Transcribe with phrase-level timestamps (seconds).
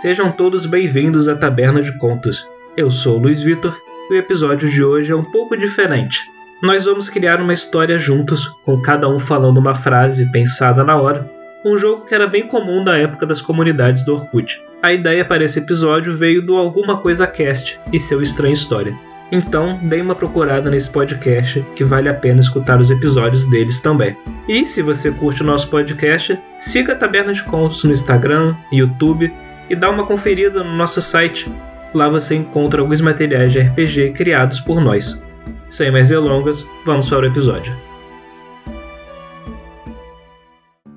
[0.00, 2.48] Sejam todos bem-vindos à Taberna de Contos.
[2.76, 3.76] Eu sou Luiz Vitor
[4.08, 6.30] e o episódio de hoje é um pouco diferente.
[6.62, 11.28] Nós vamos criar uma história juntos, com cada um falando uma frase pensada na hora,
[11.64, 14.62] um jogo que era bem comum da época das comunidades do Orkut.
[14.80, 18.96] A ideia para esse episódio veio do Alguma Coisa Cast e seu Estranha História.
[19.30, 24.16] Então, dê uma procurada nesse podcast que vale a pena escutar os episódios deles também.
[24.48, 29.32] E se você curte o nosso podcast, siga a Taberna de Contos no Instagram, YouTube
[29.68, 31.50] e dá uma conferida no nosso site.
[31.94, 35.22] Lá você encontra alguns materiais de RPG criados por nós.
[35.68, 37.76] Sem mais delongas, vamos para o episódio.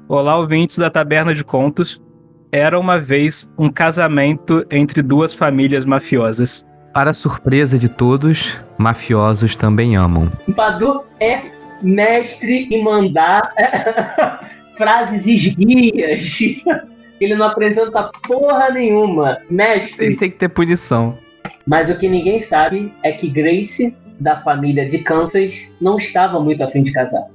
[0.07, 2.01] Olá, ouvintes da Taberna de Contos.
[2.49, 6.65] Era uma vez um casamento entre duas famílias mafiosas.
[6.93, 10.29] Para surpresa de todos, mafiosos também amam.
[10.49, 11.41] Badu é
[11.81, 13.53] mestre em mandar
[14.75, 16.39] frases esguias.
[17.19, 19.37] Ele não apresenta porra nenhuma.
[19.49, 20.07] Mestre.
[20.07, 21.17] Ele tem que ter punição.
[21.65, 26.63] Mas o que ninguém sabe é que Grace, da família de Kansas, não estava muito
[26.63, 27.25] afim de casar.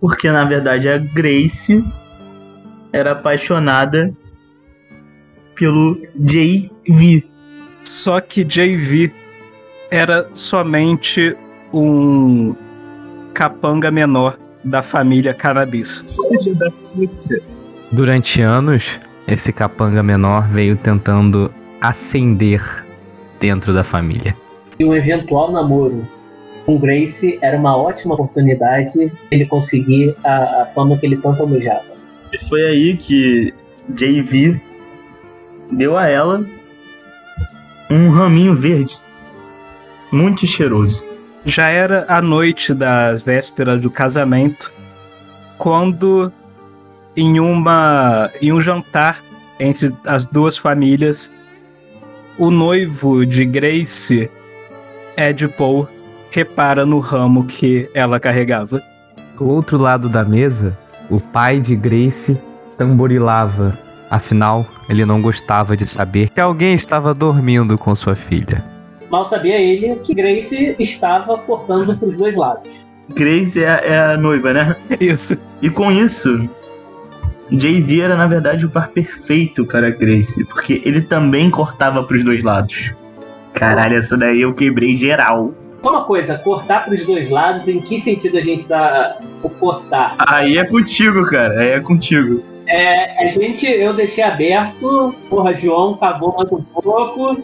[0.00, 1.84] Porque na verdade a Grace
[2.92, 4.12] era apaixonada
[5.54, 7.35] pelo JV.
[7.86, 9.12] Só que JV
[9.92, 11.36] era somente
[11.72, 12.52] um
[13.32, 16.04] capanga menor da família Cannabis.
[16.16, 17.40] Filha da puta.
[17.92, 22.84] Durante anos, esse capanga menor veio tentando ascender
[23.38, 24.36] dentro da família.
[24.80, 26.04] E um eventual namoro
[26.64, 31.40] com Grace era uma ótima oportunidade de ele conseguir a, a fama que ele tanto
[31.40, 31.84] almejava.
[32.32, 33.54] E foi aí que
[33.90, 34.60] JV
[35.70, 36.44] deu a ela
[37.90, 38.96] um raminho verde,
[40.10, 41.04] muito cheiroso.
[41.44, 44.72] Já era a noite da véspera do casamento,
[45.56, 46.32] quando
[47.16, 49.22] em uma em um jantar
[49.58, 51.32] entre as duas famílias,
[52.38, 54.30] o noivo de Grace,
[55.16, 55.88] Ed Paul,
[56.30, 58.82] repara no ramo que ela carregava.
[59.38, 60.76] Do outro lado da mesa,
[61.08, 62.38] o pai de Grace
[62.76, 63.78] tamborilava.
[64.10, 68.62] Afinal, ele não gostava de saber que alguém estava dormindo com sua filha.
[69.10, 72.68] Mal sabia ele que Grace estava cortando para os dois lados.
[73.14, 74.76] Grace é, a- é a noiva, né?
[75.00, 75.36] Isso.
[75.62, 76.48] E com isso,
[77.50, 82.42] JV era na verdade o par perfeito para Grace, porque ele também cortava pros dois
[82.42, 82.92] lados.
[83.54, 85.54] Caralho, essa daí eu quebrei geral.
[85.82, 89.48] Só uma coisa, cortar para os dois lados, em que sentido a gente dá o
[89.48, 90.16] cortar?
[90.18, 92.42] Aí é contigo, cara, aí é contigo.
[92.66, 97.42] É, a gente, eu deixei aberto, porra, João cavou mais um pouco.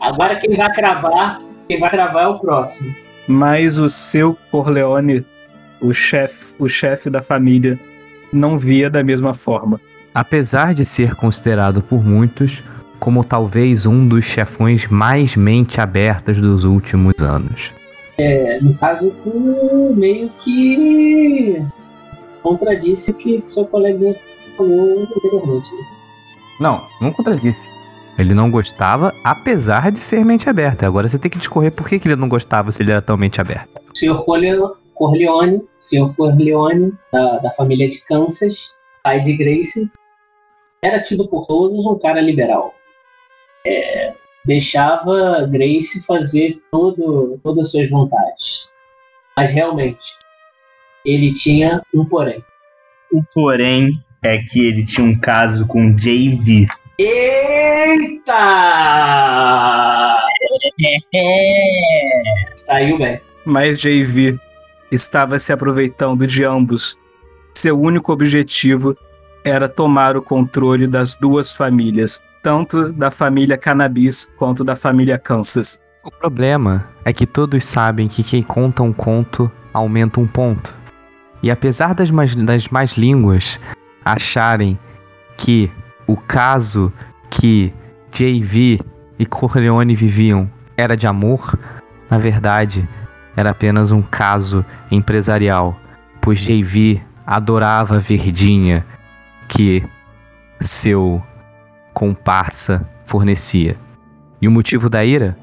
[0.00, 2.94] Agora quem vai cravar, quem vai cravar é o próximo.
[3.28, 5.24] Mas o seu Corleone,
[5.80, 7.78] o chefe, o chefe da família,
[8.32, 9.80] não via da mesma forma.
[10.14, 12.62] Apesar de ser considerado por muitos
[12.98, 17.72] como talvez um dos chefões mais mente abertas dos últimos anos.
[18.18, 21.62] É, no caso, tu meio que
[22.42, 24.16] contradisse o que seu coleguinha
[24.56, 25.70] falou anteriormente.
[26.58, 27.70] Não, não contradisse.
[28.18, 30.86] Ele não gostava, apesar de ser mente aberta.
[30.86, 33.16] Agora você tem que discorrer por que, que ele não gostava se ele era tão
[33.16, 33.82] mente aberta.
[33.92, 38.74] O senhor Corle- Corleone, senhor Corleone, da, da família de Kansas,
[39.04, 39.90] pai de Grace,
[40.82, 42.74] era tido por todos um cara liberal.
[43.66, 44.14] É,
[44.46, 48.68] deixava Grace fazer todo, todas as suas vontades.
[49.36, 50.06] Mas realmente,
[51.04, 52.42] ele tinha um porém.
[53.12, 56.66] O porém é que ele tinha um caso com JV.
[56.98, 58.32] Eita!
[62.56, 63.20] Saiu bem.
[63.44, 64.38] Mas JV
[64.90, 66.98] estava se aproveitando de ambos.
[67.54, 68.96] Seu único objetivo
[69.44, 75.80] era tomar o controle das duas famílias, tanto da família Cannabis quanto da família Kansas.
[76.02, 80.74] O problema é que todos sabem que quem conta um conto aumenta um ponto.
[81.42, 83.58] E apesar das mais, das mais línguas
[84.06, 84.78] acharem
[85.36, 85.68] que
[86.06, 86.92] o caso
[87.28, 87.74] que
[88.12, 88.80] JV
[89.18, 91.58] e Corleone viviam era de amor,
[92.08, 92.88] na verdade
[93.36, 95.78] era apenas um caso empresarial,
[96.20, 98.86] pois JV adorava a verdinha
[99.48, 99.84] que
[100.60, 101.22] seu
[101.92, 103.76] comparsa fornecia.
[104.40, 105.36] E o motivo da ira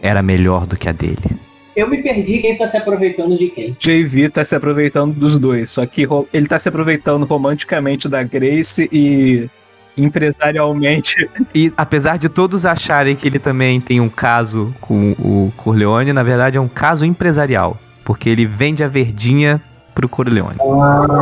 [0.00, 1.45] era melhor do que a dele.
[1.76, 3.76] Eu me perdi quem tá se aproveitando de quem.
[3.78, 8.88] JV tá se aproveitando dos dois, só que ele tá se aproveitando romanticamente da Grace
[8.90, 9.46] e
[9.94, 11.28] empresarialmente.
[11.54, 16.22] E apesar de todos acharem que ele também tem um caso com o Corleone, na
[16.22, 17.76] verdade é um caso empresarial.
[18.04, 19.60] Porque ele vende a verdinha
[19.94, 20.56] pro Corleone.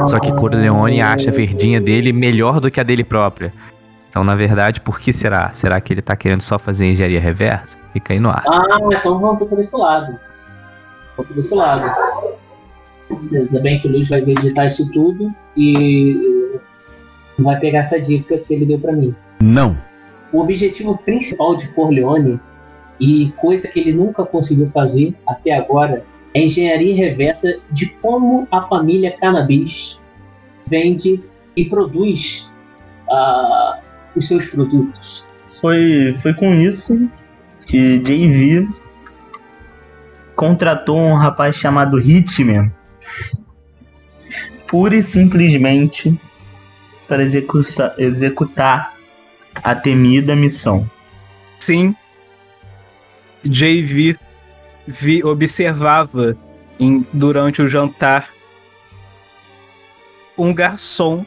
[0.06, 3.52] Só que Corleone acha a verdinha dele melhor do que a dele própria.
[4.08, 5.52] Então, na verdade, por que será?
[5.52, 7.76] Será que ele tá querendo só fazer engenharia reversa?
[7.92, 8.44] Fica aí no ar.
[8.46, 10.16] Ah, então vamos por esse lado.
[11.16, 11.92] Vamos por esse lado.
[13.10, 16.58] Ainda bem que o Luiz vai meditar isso tudo e
[17.38, 19.14] vai pegar essa dica que ele deu para mim.
[19.42, 19.76] Não.
[20.32, 22.40] O objetivo principal de Corleone
[22.98, 28.62] e coisa que ele nunca conseguiu fazer até agora é engenharia reversa de como a
[28.62, 30.00] família Cannabis
[30.66, 31.22] vende
[31.56, 32.48] e produz
[33.08, 33.80] uh,
[34.16, 35.24] os seus produtos.
[35.44, 37.08] Foi, foi com isso
[37.66, 38.68] que JV
[40.34, 42.72] contratou um rapaz chamado Hitman
[44.66, 46.18] pura e simplesmente
[47.06, 48.92] para executar,
[49.62, 50.90] a temida missão.
[51.60, 51.94] Sim,
[53.44, 54.16] JV
[54.84, 56.36] vi, observava
[56.80, 58.30] em, durante o jantar
[60.36, 61.24] um garçom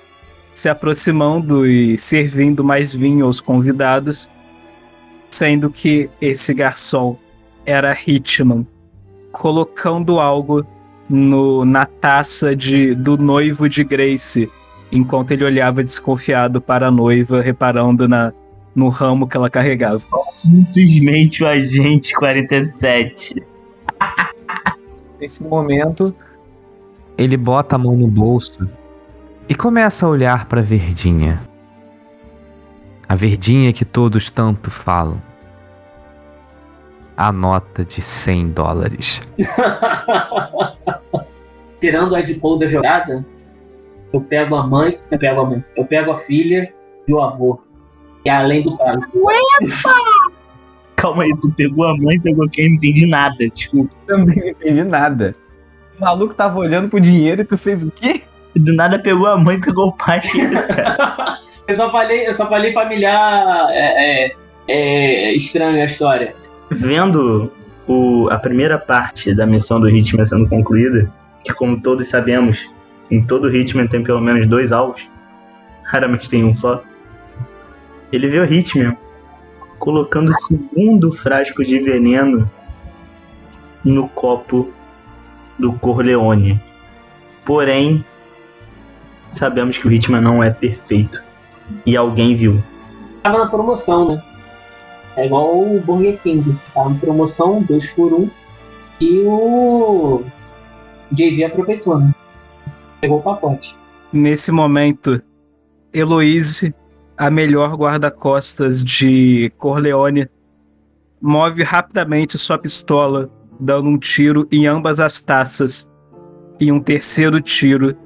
[0.54, 4.30] se aproximando e servindo mais vinho aos convidados,
[5.30, 7.18] sendo que esse garçom
[7.66, 8.68] era Hitman,
[9.38, 10.66] colocando algo
[11.08, 14.52] no, na taça de, do noivo de Grace,
[14.92, 18.34] enquanto ele olhava desconfiado para a noiva, reparando na,
[18.76, 20.00] no ramo que ela carregava.
[20.32, 23.44] Simplesmente o agente 47.
[25.22, 26.14] Nesse momento,
[27.16, 28.68] ele bota a mão no bolso
[29.48, 31.40] e começa a olhar para a Verdinha.
[33.08, 35.22] A Verdinha que todos tanto falam.
[37.18, 39.22] A nota de 100 dólares.
[41.82, 43.26] Tirando a Ed da jogada,
[44.14, 46.72] eu pego a mãe, eu pego a mãe, eu pego a filha
[47.08, 47.60] e o avô.
[48.24, 48.96] E além do pai.
[50.96, 52.70] Calma aí, tu pegou a mãe, pegou quem?
[52.70, 53.96] Não entendi nada, desculpa.
[54.08, 55.36] Também não entendi nada.
[55.98, 58.22] O maluco tava olhando pro dinheiro e tu fez o quê?
[58.56, 60.20] Do nada pegou a mãe e pegou o pai.
[61.68, 64.32] eu só falei, eu só falei familiar é, é,
[64.68, 66.36] é estranho a história.
[66.70, 67.52] Vendo
[67.88, 71.12] o, a primeira parte da missão do Hitman sendo concluída,
[71.44, 72.70] que como todos sabemos,
[73.10, 75.10] em todo Hitman tem pelo menos dois alvos,
[75.84, 76.84] raramente tem um só.
[78.12, 78.98] Ele vê o Hitman
[79.80, 82.50] colocando o segundo frasco de veneno
[83.84, 84.72] no copo
[85.58, 86.62] do Corleone.
[87.46, 88.04] Porém,
[89.32, 91.24] sabemos que o Hitman não é perfeito.
[91.86, 92.62] E alguém viu.
[93.24, 94.24] Tava na promoção, né?
[95.18, 96.58] É igual o Burger King.
[96.74, 98.30] Tava na promoção, 2 por 1 um,
[99.02, 100.24] E o
[101.12, 102.14] JV aproveitou, né?
[103.02, 103.76] Pegou o pacote.
[104.14, 105.22] Nesse momento,
[105.94, 106.74] Heloise
[107.18, 110.28] a melhor guarda-costas de Corleone,
[111.20, 113.30] move rapidamente sua pistola,
[113.60, 115.90] dando um tiro em ambas as taças
[116.60, 117.98] e um terceiro tiro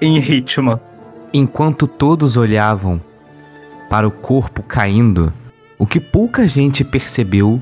[0.00, 0.80] em ritmo.
[1.34, 3.00] Enquanto todos olhavam
[3.92, 5.30] para o corpo caindo,
[5.78, 7.60] o que pouca gente percebeu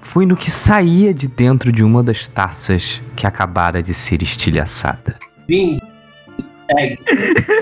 [0.00, 5.18] foi no que saía de dentro de uma das taças que acabara de ser estilhaçada.
[5.48, 5.80] Vim,
[6.70, 6.96] segue.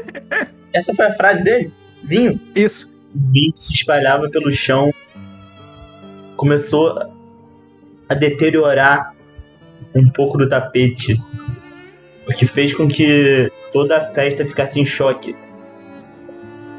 [0.74, 1.72] Essa foi a frase dele?
[2.04, 2.38] Vinho?
[2.54, 2.92] Isso.
[3.14, 4.92] Vinho que se espalhava pelo chão
[6.36, 6.98] começou
[8.10, 9.14] a deteriorar
[9.94, 11.18] um pouco do tapete,
[12.28, 15.34] o que fez com que toda a festa ficasse em choque.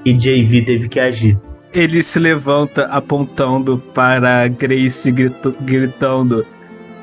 [0.05, 1.37] E JV teve que agir.
[1.73, 6.45] Ele se levanta apontando para Grace grito, gritando: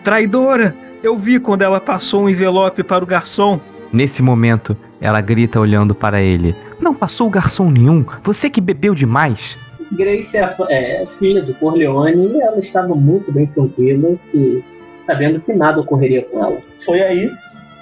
[0.05, 0.75] Traidora!
[1.03, 3.61] Eu vi quando ela passou um envelope para o garçom.
[3.93, 9.57] Nesse momento, ela grita olhando para ele: Não passou garçom nenhum, você que bebeu demais.
[9.93, 14.63] Grace é, é filha do Corleone e ela estava muito bem tranquila, que,
[15.03, 16.59] sabendo que nada ocorreria com ela.
[16.85, 17.33] Foi aí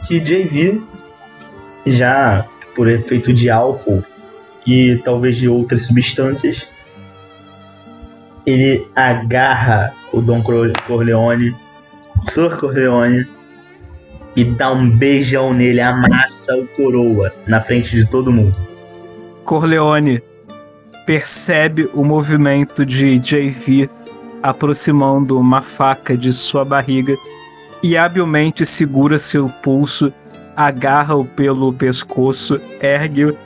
[0.07, 0.81] que JV,
[1.85, 2.47] já
[2.77, 4.05] por efeito de álcool
[4.67, 6.67] e talvez de outras substâncias,
[8.45, 11.55] ele agarra o Don Corleone,
[12.23, 13.27] Sir Corleone,
[14.35, 18.55] e dá um beijão nele, amassa o coroa na frente de todo mundo.
[19.45, 20.23] Corleone
[21.07, 23.89] percebe o movimento de JV
[24.43, 27.17] aproximando uma faca de sua barriga
[27.83, 30.13] e habilmente segura seu pulso,
[30.55, 33.37] agarra-o pelo pescoço, ergue-o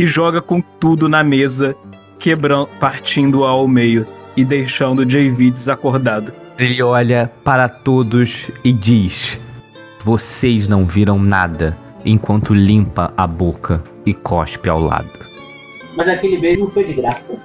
[0.00, 1.76] e joga com tudo na mesa,
[2.18, 6.32] quebrando, partindo-o ao meio e deixando JV desacordado.
[6.58, 9.38] Ele olha para todos e diz:
[10.02, 15.10] vocês não viram nada enquanto limpa a boca e cospe ao lado.
[15.94, 17.38] Mas aquele beijo não foi de graça.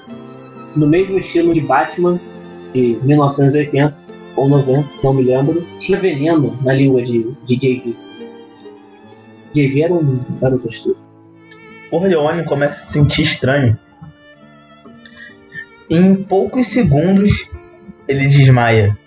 [0.78, 2.18] No mesmo estilo de Batman
[2.74, 3.98] de 1980
[4.38, 7.94] ou 90, não me lembro, tinha veneno na língua de, de JV.
[9.54, 11.05] JV era um garoto astuto.
[11.96, 13.80] Corleone começa a se sentir estranho.
[15.90, 17.50] Em poucos segundos,
[18.06, 18.98] ele desmaia.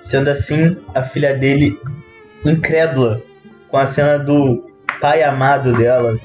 [0.00, 1.78] Sendo assim, a filha dele,
[2.46, 3.20] incrédula
[3.68, 4.64] com a cena do
[5.02, 6.18] pai amado dela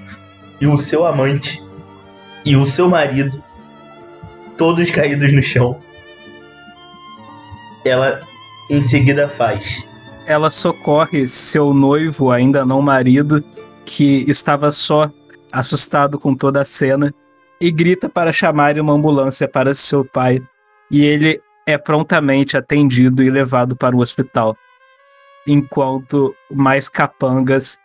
[0.62, 1.62] e o seu amante
[2.46, 3.44] e o seu marido,
[4.56, 5.78] todos caídos no chão.
[7.84, 8.22] Ela
[8.70, 9.86] em seguida faz.
[10.26, 13.44] Ela socorre seu noivo, ainda não marido,
[13.88, 15.10] que estava só,
[15.50, 17.14] assustado com toda a cena,
[17.60, 20.44] e grita para chamar uma ambulância para seu pai.
[20.92, 24.58] E ele é prontamente atendido e levado para o hospital.
[25.48, 27.78] Enquanto mais capangas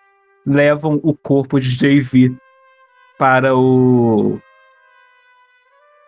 [0.45, 2.37] levam o corpo de JV
[3.17, 4.41] para o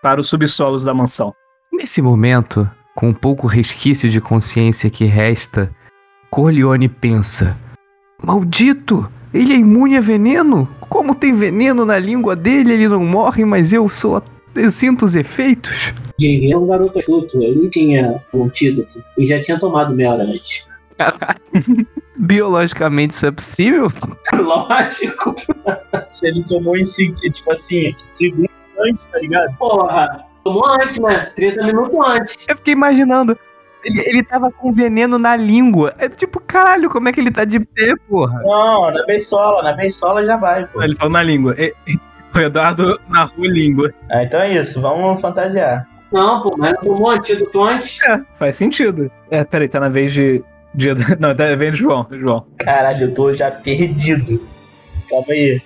[0.02, 1.32] para os subsolos da mansão.
[1.72, 5.74] Nesse momento, com um pouco resquício de consciência que resta,
[6.30, 7.56] Corleone pensa:
[8.20, 9.08] Maldito!
[9.34, 10.68] Ele é imune a veneno?
[10.88, 14.22] Como tem veneno na língua dele, ele não morre, mas eu sou.
[14.54, 15.92] Eu sinto os efeitos.
[16.16, 20.22] JV é um garoto astuto, ele tinha um antídoto e já tinha tomado meia hora
[20.22, 20.64] antes.
[22.16, 23.88] Biologicamente isso é possível?
[24.32, 25.34] Lógico.
[26.08, 28.48] Se ele tomou em seguida, tipo assim, segundo
[28.78, 29.58] antes, tá ligado?
[29.58, 31.32] Porra, tomou antes, né?
[31.34, 32.36] 30 minutos antes.
[32.46, 33.36] Eu fiquei imaginando.
[33.84, 35.94] Ele, ele tava com veneno na língua.
[35.98, 38.40] É tipo, caralho, como é que ele tá de pé, porra?
[38.42, 40.82] Não, na beisola, na beisola já vai, pô.
[40.82, 41.54] Ele falou na língua.
[41.58, 41.74] E-
[42.36, 43.94] O Eduardo narrou língua.
[44.10, 45.86] Ah, então é isso, vamos fantasiar.
[46.10, 48.02] Não, pô, mas não tomou antídoto antes.
[48.02, 49.08] É, faz sentido.
[49.30, 50.42] É, peraí, tá na vez de.
[50.74, 50.88] de
[51.20, 52.04] não, tá na vez de João.
[52.10, 52.44] João.
[52.58, 54.44] Caralho, eu tô já perdido.
[55.08, 55.62] Calma aí.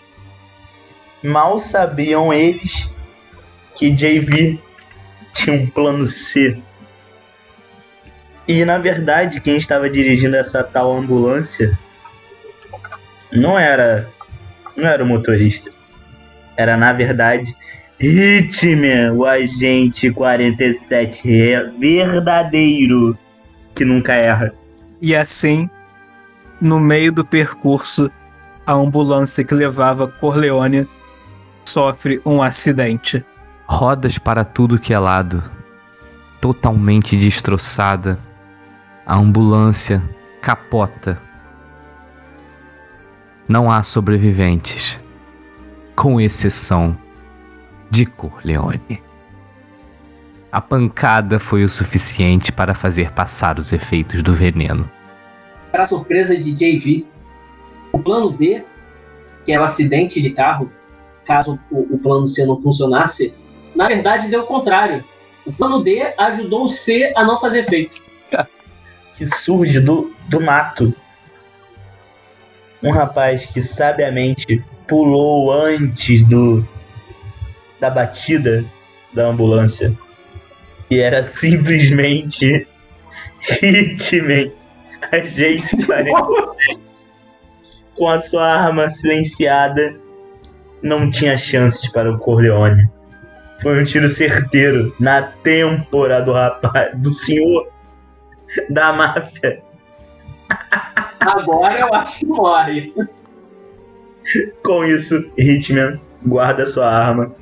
[1.22, 2.94] Mal sabiam eles
[3.74, 4.58] que JV
[5.32, 6.60] tinha um plano C.
[8.48, 11.78] E na verdade, quem estava dirigindo essa tal ambulância
[13.30, 14.08] não era
[14.74, 15.70] não era o motorista.
[16.56, 17.54] Era na verdade
[18.00, 23.18] Hitman, o agente 47 re- verdadeiro
[23.74, 24.54] que nunca erra.
[25.00, 25.68] E assim,
[26.60, 28.10] no meio do percurso,
[28.66, 30.88] a ambulância que levava Corleone
[31.64, 33.24] sofre um acidente.
[33.66, 35.42] Rodas para tudo que é lado.
[36.40, 38.18] Totalmente destroçada.
[39.08, 40.02] A ambulância
[40.42, 41.18] capota.
[43.48, 45.00] Não há sobreviventes.
[45.96, 46.94] Com exceção
[47.88, 49.02] de Corleone.
[50.52, 54.86] A pancada foi o suficiente para fazer passar os efeitos do veneno.
[55.72, 57.06] Para surpresa de JV,
[57.90, 58.62] o plano B,
[59.46, 60.70] que era o acidente de carro,
[61.24, 63.32] caso o, o plano C não funcionasse,
[63.74, 65.02] na verdade deu o contrário.
[65.46, 68.06] O plano D ajudou o C a não fazer efeito.
[69.18, 70.94] Que surge do, do mato.
[72.80, 76.66] Um rapaz que sabiamente pulou antes do
[77.80, 78.64] da batida
[79.12, 79.92] da ambulância.
[80.88, 82.66] E era simplesmente
[83.60, 84.52] Hitman.
[85.10, 86.12] A gente parece
[87.96, 89.98] com a sua arma silenciada
[90.80, 92.88] não tinha chances para o Corleone.
[93.60, 97.66] Foi um tiro certeiro na têmpora do rapaz, do senhor
[98.70, 99.62] da máfia.
[101.20, 102.92] Agora eu acho que morre.
[104.62, 107.34] Com isso, Hitman guarda sua arma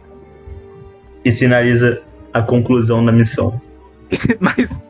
[1.24, 3.60] e sinaliza a conclusão da missão.
[4.40, 4.80] mas,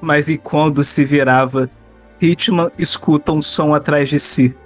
[0.00, 1.70] mas e quando se virava,
[2.20, 4.56] Hitman escuta um som atrás de si.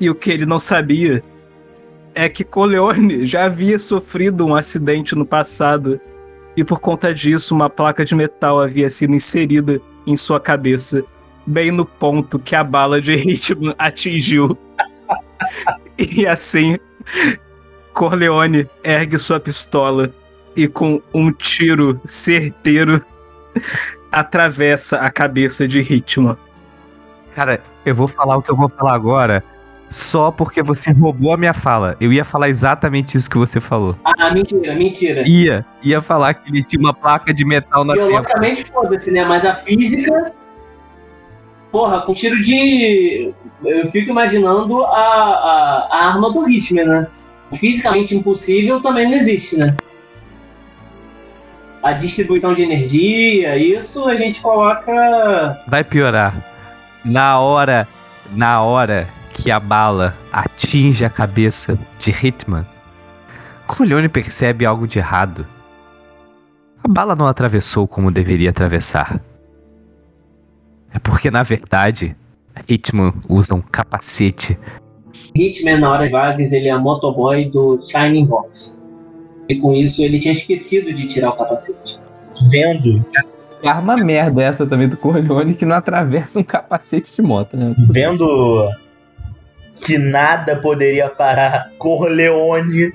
[0.00, 1.22] E o que ele não sabia
[2.14, 6.00] é que Corleone já havia sofrido um acidente no passado
[6.56, 11.02] e por conta disso uma placa de metal havia sido inserida em sua cabeça,
[11.46, 14.56] bem no ponto que a bala de Hitman atingiu.
[15.98, 16.78] e assim,
[17.92, 20.12] Corleone ergue sua pistola
[20.54, 23.04] e com um tiro certeiro
[24.10, 26.36] atravessa a cabeça de Hitman.
[27.34, 29.42] Cara, eu vou falar o que eu vou falar agora
[29.92, 31.94] só porque você roubou a minha fala.
[32.00, 33.94] Eu ia falar exatamente isso que você falou.
[34.02, 35.22] Ah, mentira, mentira.
[35.28, 37.92] Ia, ia falar que ele tinha uma placa de metal na.
[37.92, 39.22] Biologicamente, foda-se, né?
[39.22, 40.32] Mas a física.
[41.70, 43.34] Porra, com tiro de.
[43.62, 47.06] Eu fico imaginando a, a, a arma do Hitman, né?
[47.52, 49.76] Fisicamente impossível também não existe, né?
[51.82, 55.62] A distribuição de energia, isso a gente coloca.
[55.66, 56.34] Vai piorar.
[57.04, 57.86] Na hora,
[58.34, 62.66] na hora que a bala atinge a cabeça de Hitman,
[63.66, 65.46] Corleone percebe algo de errado.
[66.84, 69.20] A bala não atravessou como deveria atravessar.
[70.92, 72.14] É porque, na verdade,
[72.68, 74.58] Hitman usa um capacete.
[75.34, 78.88] Hitman, na hora vagas, ele é motoboy do Shining Box.
[79.48, 81.98] E com isso ele tinha esquecido de tirar o capacete.
[82.50, 83.04] Vendo,
[83.60, 87.56] Que arma merda é essa também do Corleone que não atravessa um capacete de moto,
[87.56, 87.74] né?
[87.90, 88.68] vendo
[89.76, 92.92] que nada poderia parar Corleone,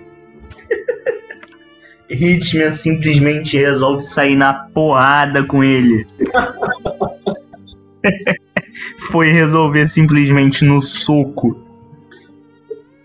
[2.09, 6.07] Hitman simplesmente resolve sair na porrada com ele.
[9.11, 11.59] Foi resolver simplesmente no soco.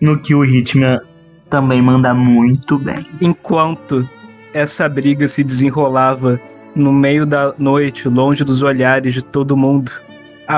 [0.00, 1.00] No que o Hitman
[1.48, 3.04] também manda muito bem.
[3.20, 4.08] Enquanto
[4.52, 6.40] essa briga se desenrolava
[6.74, 9.92] no meio da noite, longe dos olhares de todo mundo,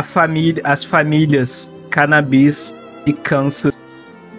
[0.03, 2.75] família, as famílias Cannabis
[3.07, 3.79] e Kansas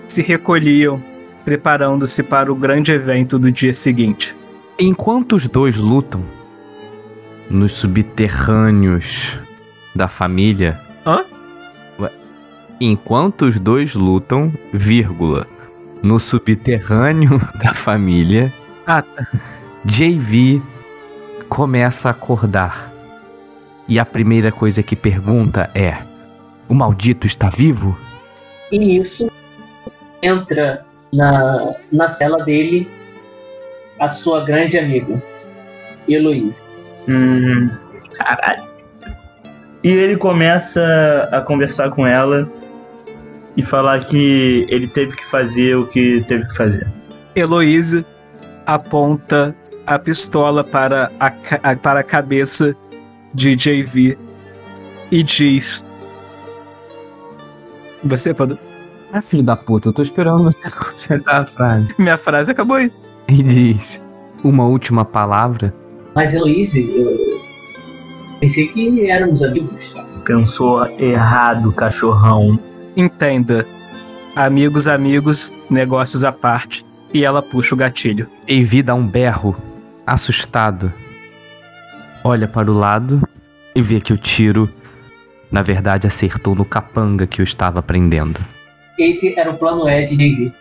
[0.07, 1.01] se recolhiam,
[1.43, 4.35] preparando-se para o grande evento do dia seguinte.
[4.79, 6.23] Enquanto os dois lutam
[7.49, 9.37] nos subterrâneos
[9.95, 10.79] da família.
[11.05, 11.23] Hã?
[12.79, 15.47] Enquanto os dois lutam, vírgula,
[16.03, 18.53] no subterrâneo da família,
[18.85, 19.25] Ah, tá.
[19.85, 20.61] JV
[21.47, 22.91] começa a acordar.
[23.87, 25.97] E a primeira coisa que pergunta é:
[26.67, 27.97] O maldito está vivo?
[28.71, 29.29] E nisso
[30.21, 32.87] entra na, na cela dele
[33.99, 35.21] a sua grande amiga,
[36.07, 36.61] Heloísa.
[37.07, 37.69] Hum,
[38.13, 38.63] caralho.
[39.83, 42.51] E ele começa a conversar com ela
[43.55, 46.87] e falar que ele teve que fazer o que teve que fazer.
[47.35, 48.03] Heloísa
[48.65, 49.55] aponta
[49.85, 52.75] a pistola para a, para a cabeça
[53.33, 54.17] de JV
[55.11, 55.84] e diz:
[58.05, 58.57] Você pode.
[59.11, 61.87] Ah, filho da puta, eu tô esperando você completar a frase.
[61.97, 62.91] Minha frase acabou aí.
[63.27, 64.01] E diz:
[64.43, 65.73] Uma última palavra.
[66.13, 67.41] Mas Heloísa, eu
[68.39, 69.91] pensei que éramos amigos.
[69.91, 70.05] tá?
[70.25, 72.59] Pensou errado, cachorrão.
[72.95, 73.65] Entenda.
[74.35, 76.85] Amigos, amigos, negócios à parte.
[77.13, 78.27] E ela puxa o gatilho.
[78.47, 79.55] JV dá um berro,
[80.05, 80.91] assustado.
[82.23, 83.21] Olha para o lado
[83.73, 84.69] e vê que o tiro,
[85.51, 88.39] na verdade, acertou no capanga que o estava prendendo.
[88.97, 90.53] Esse era o plano E de JV.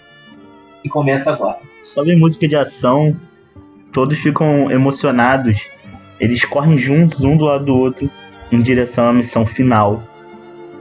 [0.85, 1.59] E começa agora.
[1.83, 3.17] Sobe música de ação,
[3.93, 5.69] todos ficam emocionados.
[6.21, 8.11] Eles correm juntos, um do lado do outro,
[8.51, 10.03] em direção à missão final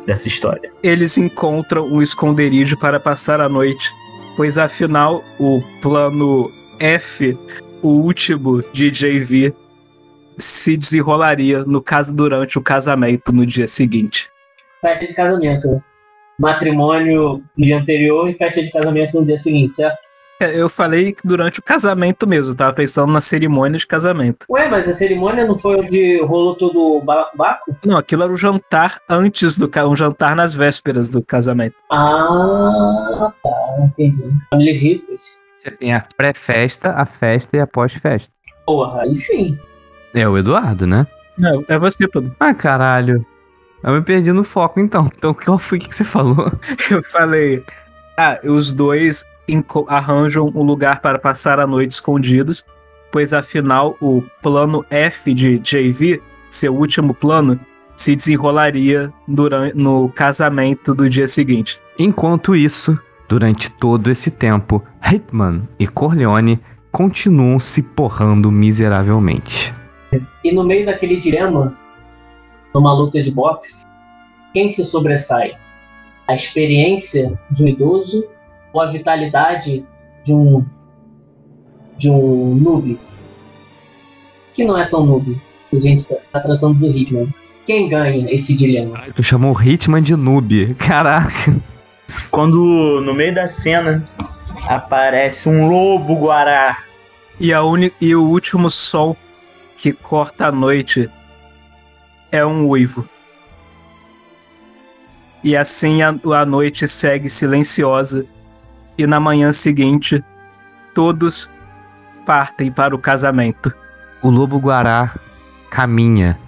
[0.05, 0.71] dessa história.
[0.81, 3.91] Eles encontram um esconderijo para passar a noite,
[4.35, 7.37] pois afinal o plano F,
[7.81, 9.53] o último de JV,
[10.37, 14.29] se desenrolaria no caso durante o casamento no dia seguinte.
[14.81, 15.83] Festa de casamento.
[16.39, 19.97] Matrimônio no dia anterior e festa de casamento no dia seguinte, certo?
[20.41, 24.45] É, Eu falei que durante o casamento mesmo, eu tava pensando na cerimônia de casamento.
[24.49, 27.75] Ué, mas a cerimônia não foi onde rolou todo o balacobaco?
[27.85, 31.75] Não, aquilo era o jantar antes do um jantar nas vésperas do casamento.
[31.91, 34.23] Ah, tá, entendi.
[34.49, 35.21] Famílias ricas.
[35.55, 38.33] Você tem a pré-festa, a festa e a pós-festa.
[38.65, 39.57] Porra, aí sim.
[40.13, 41.07] É o Eduardo, né?
[41.37, 42.35] Não, é você, Pedro.
[42.39, 43.25] Ah, caralho.
[43.83, 45.09] Eu me perdi no foco então.
[45.17, 46.51] Então, qual foi que você falou?
[46.89, 47.63] Eu falei,
[48.17, 49.25] ah, os dois
[49.87, 52.63] arranjam um lugar para passar a noite escondidos,
[53.11, 57.59] pois afinal o plano F de JV, seu último plano,
[57.95, 61.79] se desenrolaria durante, no casamento do dia seguinte.
[61.99, 62.97] Enquanto isso,
[63.27, 66.59] durante todo esse tempo, Hitman e Corleone
[66.91, 69.73] continuam se porrando miseravelmente.
[70.43, 71.77] E no meio daquele dilema,
[72.73, 73.83] numa luta de boxe,
[74.53, 75.53] quem se sobressai?
[76.27, 78.23] A experiência de um idoso
[78.71, 79.85] ou a vitalidade
[80.23, 80.65] de um
[81.97, 82.99] de um noob?
[84.53, 85.39] Que não é tão noob.
[85.71, 87.27] A gente está tratando do Hitman.
[87.65, 89.01] Quem ganha esse dilema?
[89.15, 90.73] Tu chamou o Hitman de noob.
[90.75, 91.55] Caraca.
[92.29, 94.07] Quando no meio da cena
[94.67, 96.83] aparece um lobo guará.
[97.39, 99.17] E, a uni e o último sol
[99.83, 101.11] que corta a noite
[102.31, 103.05] é um uivo.
[105.43, 108.25] E assim a, a noite segue silenciosa,
[108.97, 110.23] e na manhã seguinte,
[110.95, 111.51] todos
[112.25, 113.75] partem para o casamento.
[114.21, 115.13] O lobo guará
[115.69, 116.39] caminha,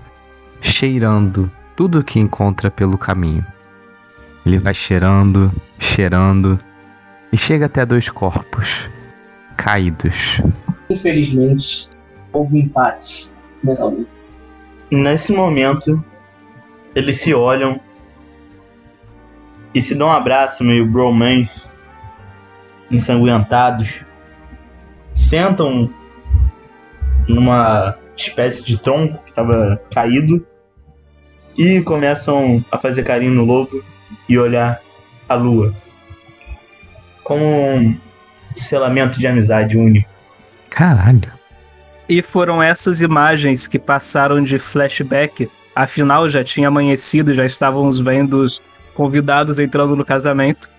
[0.61, 3.45] cheirando tudo que encontra pelo caminho.
[4.45, 6.57] Ele vai cheirando, cheirando
[7.33, 8.89] e chega até dois corpos
[9.57, 10.39] caídos.
[10.89, 11.89] Infelizmente,
[12.35, 13.31] houve empate
[13.63, 14.09] nessa luta.
[14.91, 16.03] Nesse momento,
[16.93, 17.79] eles se olham
[19.73, 21.75] e se dão um abraço meio bromance,
[22.91, 24.05] ensanguentados.
[25.13, 25.89] Sentam
[27.27, 30.45] numa espécie de tronco que estava caído
[31.57, 33.83] e começam a fazer carinho no lobo
[34.29, 34.81] e olhar
[35.27, 35.73] a lua
[37.25, 37.97] como um
[38.55, 40.07] selamento de amizade único.
[40.69, 41.34] Caralho.
[42.07, 45.49] E foram essas imagens que passaram de flashback.
[45.75, 48.61] Afinal, já tinha amanhecido, já estávamos vendo os
[48.93, 50.69] convidados entrando no casamento.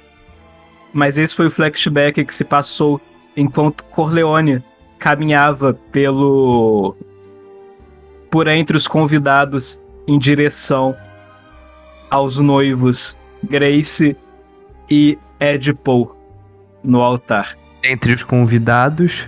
[0.92, 3.00] Mas esse foi o flashback que se passou
[3.36, 4.64] enquanto Corleone
[4.98, 6.96] caminhava pelo.
[8.30, 10.96] por entre os convidados em direção
[12.08, 14.16] aos noivos Grace
[14.90, 16.16] e Ed Paul
[16.82, 17.56] no altar.
[17.82, 19.26] Entre os convidados,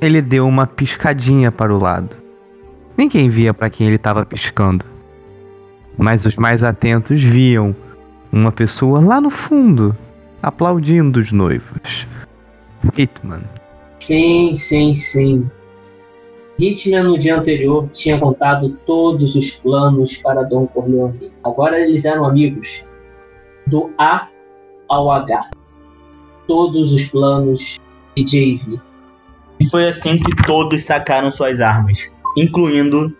[0.00, 2.16] ele deu uma piscadinha para o lado.
[2.96, 4.84] Ninguém via para quem ele estava piscando.
[5.96, 7.74] Mas os mais atentos viam
[8.30, 9.96] uma pessoa lá no fundo,
[10.42, 12.06] aplaudindo os noivos.
[12.96, 13.42] Hitman.
[14.00, 15.50] Sim, sim, sim.
[16.58, 21.32] Hitman no dia anterior tinha contado todos os planos para Dom Corleone.
[21.42, 22.84] Agora eles eram amigos.
[23.66, 24.28] Do A
[24.88, 25.50] ao H.
[26.46, 27.78] Todos os planos
[28.16, 28.80] de JV.
[29.60, 33.14] E foi assim que todos sacaram suas armas, incluindo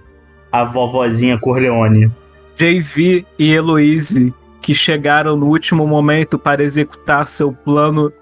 [0.50, 2.10] a vovozinha Corleone.
[2.56, 8.12] JV e Heloise, que chegaram no último momento para executar seu plano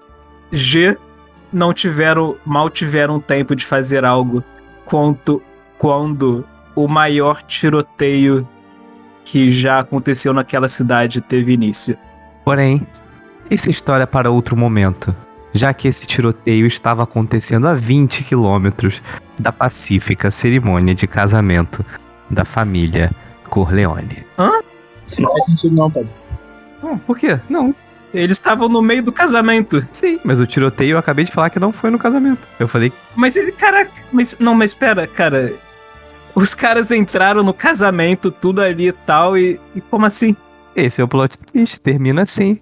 [0.51, 0.97] G,
[1.51, 4.43] não tiveram, mal tiveram tempo de fazer algo
[4.85, 5.41] quanto
[5.77, 6.45] quando
[6.75, 8.47] o maior tiroteio
[9.23, 11.97] que já aconteceu naquela cidade teve início.
[12.43, 12.85] Porém,
[13.49, 15.15] essa história é para outro momento,
[15.53, 19.01] já que esse tiroteio estava acontecendo a 20 quilômetros
[19.39, 21.85] da pacífica cerimônia de casamento
[22.29, 23.11] da família
[23.49, 24.25] Corleone.
[25.05, 26.09] Isso não faz sentido não, Pedro.
[26.83, 27.39] Ah, por quê?
[27.49, 27.73] Não.
[28.13, 29.85] Eles estavam no meio do casamento.
[29.91, 32.47] Sim, mas o tiroteio eu acabei de falar que não foi no casamento.
[32.59, 35.53] Eu falei que Mas ele, caraca, mas não, mas espera, cara.
[36.35, 40.35] Os caras entraram no casamento, tudo ali e tal, e, e como assim?
[40.75, 42.59] esse é o plot twist, termina assim.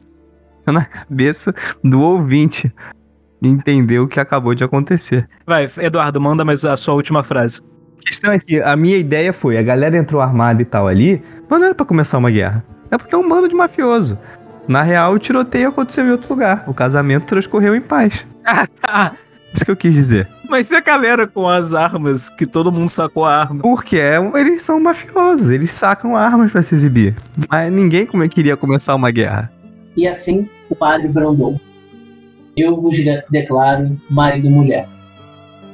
[0.65, 2.73] Na cabeça do ouvinte.
[3.43, 5.27] Entender o que acabou de acontecer.
[5.47, 7.61] Vai, Eduardo, manda mais a sua última frase.
[7.99, 11.21] A questão é que a minha ideia foi, a galera entrou armada e tal ali,
[11.49, 12.63] mas não era pra começar uma guerra.
[12.91, 14.17] É porque é um bando de mafioso.
[14.67, 16.63] Na real, o tiroteio aconteceu em outro lugar.
[16.67, 18.25] O casamento transcorreu em paz.
[18.43, 19.13] Ah, tá.
[19.53, 20.27] Isso que eu quis dizer.
[20.49, 23.61] Mas e a galera com as armas, que todo mundo sacou a arma?
[23.61, 27.15] Porque é, eles são mafiosos, eles sacam armas pra se exibir.
[27.47, 29.51] Mas ninguém como queria começar uma guerra.
[29.95, 31.59] E assim o padre brandou.
[32.55, 34.87] Eu vos de- declaro marido e mulher.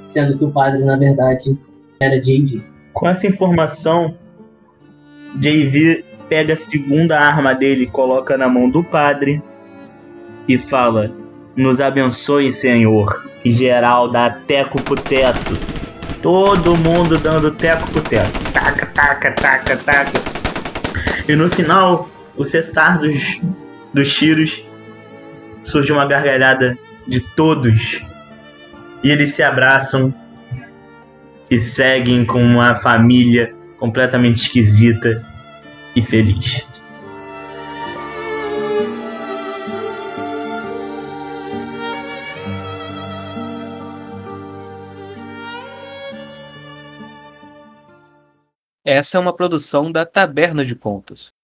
[0.07, 1.57] Sendo que o padre, na verdade,
[1.99, 2.61] era JV.
[2.93, 4.15] Com essa informação,
[5.35, 9.41] JV pega a segunda arma dele, coloca na mão do padre
[10.47, 11.11] e fala:
[11.55, 13.25] Nos abençoe, Senhor.
[13.43, 15.53] E geral dá teco pro teto.
[16.21, 18.51] Todo mundo dando teco pro teto.
[18.51, 20.19] Taca, taca, taca, taca.
[21.27, 23.41] E no final, o cessar dos,
[23.97, 24.63] dos tiros
[25.61, 28.05] surge uma gargalhada de todos.
[29.03, 30.13] E eles se abraçam
[31.49, 35.25] e seguem com uma família completamente esquisita
[35.95, 36.65] e feliz.
[48.85, 51.36] Essa é uma produção da Taberna de Contos.